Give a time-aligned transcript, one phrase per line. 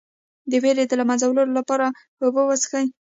[0.51, 1.85] د ویرې د له منځه وړلو لپاره
[2.21, 2.85] اوبه وڅښئ